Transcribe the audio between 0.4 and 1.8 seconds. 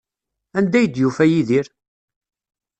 Anda ay d-yufa Yidir?